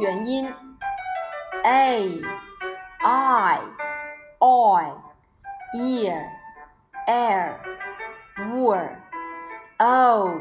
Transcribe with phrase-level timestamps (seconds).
[0.00, 0.50] 元音
[1.62, 2.22] ，a
[3.02, 3.60] i
[4.38, 4.94] oi
[5.74, 6.26] ear
[7.06, 7.58] air
[8.56, 8.96] were
[9.76, 10.40] o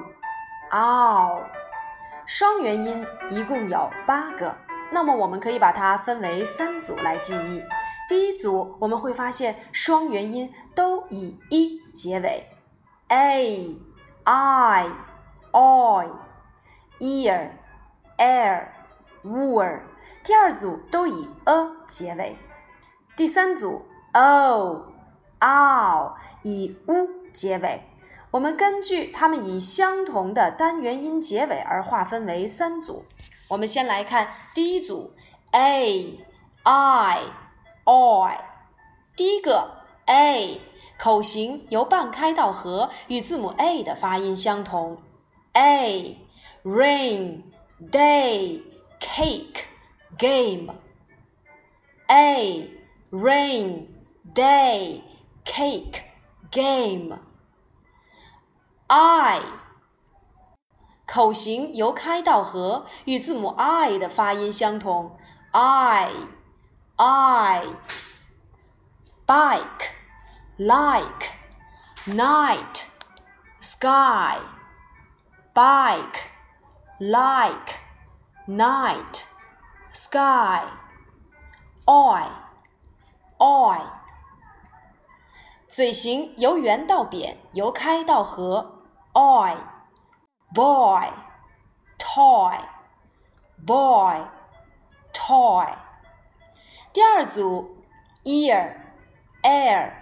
[0.72, 1.44] ow。
[2.26, 4.56] 双元音一共有八个，
[4.94, 7.62] 那么我们可以把它分为三组来记忆。
[8.08, 12.50] 第一组我们会发现双元音都以一结尾
[13.10, 13.76] ，a
[14.24, 14.86] i
[15.52, 16.08] oi
[17.02, 17.50] ear
[18.18, 18.79] air
[19.24, 19.82] were。
[20.24, 22.38] 第二组都以 a 结尾。
[23.16, 24.86] 第三组，o
[25.40, 27.84] ow 以 u 结尾。
[28.32, 33.06] 我们根据它们以相同的单元音结尾而划分为三组。
[33.48, 35.14] 我们先来看第一组
[35.52, 36.20] ，a
[36.64, 37.20] i
[37.86, 38.38] oi。
[39.16, 39.72] 第一个
[40.06, 40.62] a
[40.98, 44.98] 口型由半开到合，与字母 a 的发音相同。
[45.54, 46.18] a
[46.64, 47.42] rain
[47.92, 48.62] day
[48.99, 49.67] cake
[50.19, 52.69] game。a
[53.11, 53.87] rain
[54.35, 55.03] day
[55.45, 56.03] cake
[56.51, 59.41] game。i
[61.07, 65.17] 口型由开到合，与字母 i 的发音相同。
[65.53, 66.11] i
[66.97, 67.63] i
[69.27, 69.91] bike
[70.57, 71.31] like
[72.07, 72.85] night
[73.61, 74.39] sky
[75.55, 76.19] bike
[76.99, 77.78] like
[78.49, 79.25] night
[79.93, 80.63] sky
[81.87, 82.29] oi
[83.39, 83.81] oi
[85.69, 88.85] 嘴型由圆到扁，由开到合。
[89.13, 89.57] oi,
[90.53, 91.09] boy,
[91.99, 92.61] toy,
[93.67, 94.21] boy,
[95.13, 95.77] toy。
[96.93, 97.85] 第二组，
[98.23, 98.77] ear,
[99.43, 99.93] air,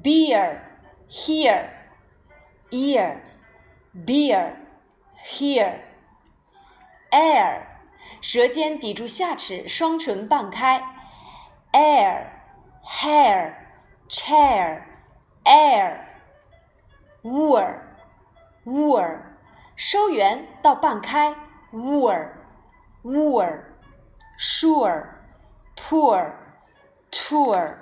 [0.04, 0.60] beer,
[1.08, 1.70] here,
[2.72, 3.22] ear,
[4.06, 4.56] beer,
[5.26, 7.68] here。air
[8.22, 10.84] 舌尖抵住下齿，双唇半开。
[11.72, 12.28] air,
[12.84, 13.54] hair,
[14.08, 14.84] chair,
[15.44, 16.06] air,
[17.24, 17.80] were,
[18.64, 19.20] were，
[19.76, 21.36] 收圆到半开，
[21.72, 22.30] were,
[23.02, 23.64] were,
[24.38, 25.06] sure,
[25.76, 26.36] poor,
[27.10, 27.76] tour,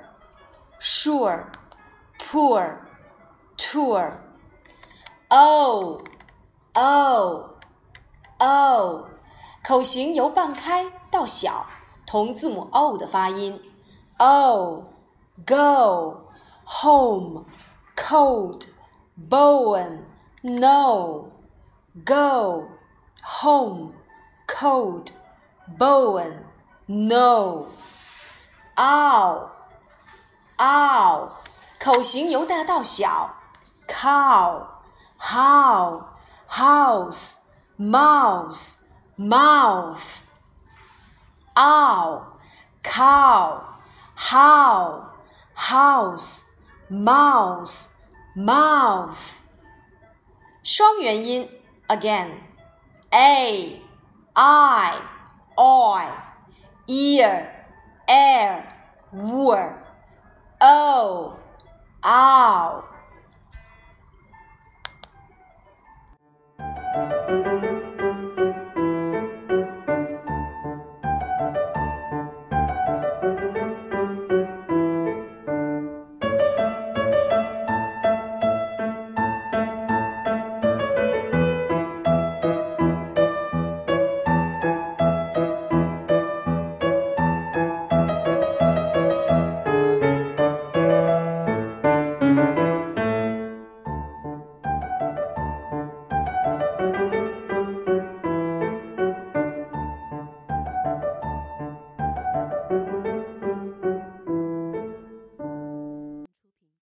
[0.79, 1.47] sure,
[2.17, 2.77] poor,
[3.56, 4.12] Tour,
[5.28, 6.02] o,
[6.74, 7.50] o,
[8.38, 9.08] o，
[9.64, 11.66] 口型由半开到小，
[12.06, 13.60] 同字母 o 的发音。
[14.18, 14.84] o,
[15.46, 16.30] go,
[16.64, 17.44] home,
[17.94, 18.66] cold,
[19.16, 20.04] Bowen,
[20.42, 21.30] no,
[22.04, 22.68] go,
[23.22, 23.92] home,
[24.46, 25.10] cold,
[25.78, 26.44] Bowen,
[26.86, 27.66] no,
[28.76, 29.48] ow,
[30.58, 31.28] ow，
[31.78, 33.34] 口型由大到小
[33.87, 34.67] ，cow,
[35.17, 36.09] how,
[36.47, 37.37] house,
[37.77, 40.03] mouse, mouth,
[41.55, 42.25] ow,
[42.83, 45.09] cow。how,
[45.53, 46.45] house,
[46.89, 47.89] mouse,
[48.35, 49.17] mouth。
[50.63, 51.49] 双元音
[51.87, 52.29] again
[53.11, 53.81] a,
[54.35, 55.01] i,
[55.57, 56.05] oi,
[56.87, 57.49] ear,
[58.07, 58.63] air,
[59.11, 59.73] were,
[60.61, 61.35] o,
[62.05, 62.83] ow。